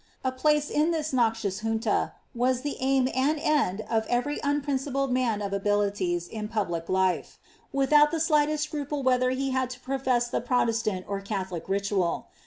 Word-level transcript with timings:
A 0.23 0.31
place 0.31 0.71
in 0.71 0.89
this 0.89 1.13
noxious 1.13 1.59
junta 1.61 2.13
was 2.33 2.61
the 2.61 2.75
aim 2.79 3.05
tnd 3.05 3.37
end 3.45 3.81
of 3.81 4.07
every 4.07 4.39
unprincipled 4.43 5.11
man 5.11 5.43
of 5.43 5.53
abilities 5.53 6.27
in 6.27 6.47
public 6.47 6.89
life, 6.89 7.37
without 7.71 8.09
the 8.09 8.19
slightest 8.19 8.63
scruple 8.63 9.03
whether 9.03 9.29
he 9.29 9.51
had 9.51 9.69
to 9.69 9.79
profess 9.79 10.27
the 10.27 10.41
Protestant 10.41 11.05
or 11.07 11.21
Catho 11.21 11.51
lic 11.51 11.69
ritual.' 11.69 12.29